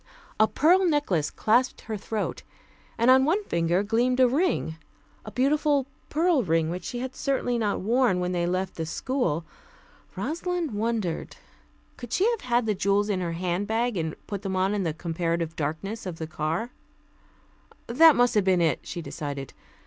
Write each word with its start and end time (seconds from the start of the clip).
A 0.39 0.47
pearl 0.47 0.83
necklace 0.83 1.29
clasped 1.29 1.81
her 1.81 1.95
throat, 1.95 2.41
and 2.97 3.11
on 3.11 3.23
one 3.23 3.43
finger 3.43 3.83
gleamed 3.83 4.19
a 4.19 4.27
ring 4.27 4.77
a 5.25 5.31
beautiful 5.31 5.85
pearl 6.09 6.41
ring 6.41 6.71
which 6.71 6.85
she 6.85 7.07
certainly 7.11 7.53
had 7.53 7.59
not 7.59 7.81
worn 7.81 8.19
when 8.19 8.31
they 8.31 8.47
left 8.47 8.77
the 8.77 8.87
school. 8.87 9.45
Rosalind 10.15 10.71
wondered. 10.71 11.35
Could 11.97 12.13
she 12.13 12.27
have 12.31 12.41
had 12.41 12.65
the 12.65 12.73
jewels 12.73 13.09
in 13.09 13.21
her 13.21 13.33
hand 13.33 13.67
bag, 13.67 13.95
and 13.95 14.15
put 14.25 14.41
them 14.41 14.55
on 14.55 14.73
in 14.73 14.81
the 14.81 14.93
comparative 14.95 15.55
darkness 15.55 16.07
of 16.07 16.17
the 16.17 16.25
car? 16.25 16.71
That 17.85 18.15
must 18.15 18.33
have 18.33 18.43
been 18.43 18.59
it, 18.59 18.79
she 18.81 19.03
decided. 19.03 19.53